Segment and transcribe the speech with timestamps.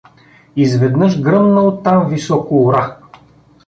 [0.55, 2.97] Изведнъж гръмна оттам високо ура.